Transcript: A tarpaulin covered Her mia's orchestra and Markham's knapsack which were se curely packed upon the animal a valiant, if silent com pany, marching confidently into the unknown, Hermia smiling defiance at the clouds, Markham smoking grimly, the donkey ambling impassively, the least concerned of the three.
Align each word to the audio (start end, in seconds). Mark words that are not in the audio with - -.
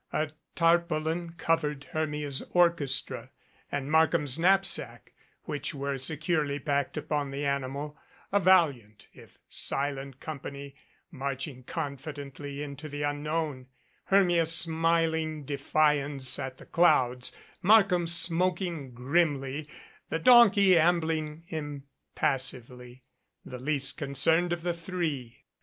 A 0.11 0.31
tarpaulin 0.55 1.33
covered 1.33 1.83
Her 1.93 2.07
mia's 2.07 2.41
orchestra 2.53 3.29
and 3.71 3.91
Markham's 3.91 4.39
knapsack 4.39 5.13
which 5.43 5.75
were 5.75 5.99
se 5.99 6.17
curely 6.17 6.57
packed 6.57 6.97
upon 6.97 7.29
the 7.29 7.45
animal 7.45 7.95
a 8.31 8.39
valiant, 8.39 9.05
if 9.13 9.37
silent 9.47 10.19
com 10.19 10.39
pany, 10.39 10.73
marching 11.11 11.61
confidently 11.65 12.63
into 12.63 12.89
the 12.89 13.03
unknown, 13.03 13.67
Hermia 14.05 14.47
smiling 14.47 15.45
defiance 15.45 16.39
at 16.39 16.57
the 16.57 16.65
clouds, 16.65 17.31
Markham 17.61 18.07
smoking 18.07 18.95
grimly, 18.95 19.69
the 20.09 20.17
donkey 20.17 20.79
ambling 20.79 21.43
impassively, 21.49 23.03
the 23.45 23.59
least 23.59 23.97
concerned 23.97 24.51
of 24.51 24.63
the 24.63 24.73
three. 24.73 25.45